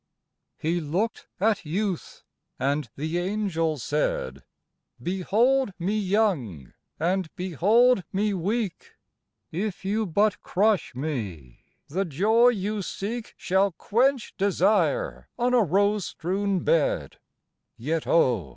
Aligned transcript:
He 0.57 0.79
looked 0.81 1.27
at 1.39 1.63
Youth, 1.63 2.23
and 2.57 2.89
the 2.95 3.19
Angel 3.19 3.77
said: 3.77 4.43
"Behold 4.99 5.73
me 5.77 5.95
young, 5.95 6.73
and 6.99 7.29
behold 7.35 8.03
me 8.11 8.33
weak; 8.33 8.95
If 9.51 9.85
you 9.85 10.07
but 10.07 10.41
crush 10.41 10.95
me, 10.95 11.65
the 11.87 12.03
joy 12.05 12.47
you 12.47 12.81
seek 12.81 13.35
Shall 13.37 13.73
quench 13.73 14.35
desire 14.37 15.29
on 15.37 15.53
a 15.53 15.61
rose 15.61 16.07
strewn 16.07 16.61
bed, 16.63 17.19
"Yet 17.77 18.07
oh! 18.07 18.49